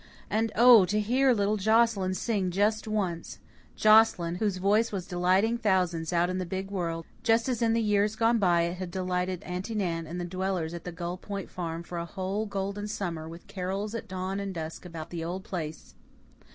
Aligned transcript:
And 0.31 0.51
oh, 0.55 0.83
to 0.85 0.99
hear 0.99 1.31
little 1.31 1.57
Joscelyn 1.57 2.15
sing 2.15 2.49
just 2.49 2.87
once 2.87 3.37
Joscelyn, 3.77 4.37
whose 4.39 4.57
voice 4.57 4.91
was 4.91 5.05
delighting 5.05 5.59
thousands 5.59 6.11
out 6.11 6.27
in 6.27 6.39
the 6.39 6.43
big 6.47 6.71
world, 6.71 7.05
just 7.21 7.47
as 7.47 7.61
in 7.61 7.73
the 7.73 7.83
years 7.83 8.15
gone 8.15 8.39
by 8.39 8.61
it 8.63 8.77
had 8.77 8.89
delighted 8.89 9.43
Aunty 9.43 9.75
Nan 9.75 10.07
and 10.07 10.19
the 10.19 10.25
dwellers 10.25 10.73
at 10.73 10.85
the 10.85 10.91
Gull 10.91 11.17
Point 11.17 11.51
Farm 11.51 11.83
for 11.83 11.99
a 11.99 12.05
whole 12.05 12.47
golden 12.47 12.87
summer 12.87 13.29
with 13.29 13.45
carols 13.45 13.93
at 13.93 14.07
dawn 14.07 14.39
and 14.39 14.55
dusk 14.55 14.85
about 14.85 15.11
the 15.11 15.23
old 15.23 15.43
place! 15.43 15.93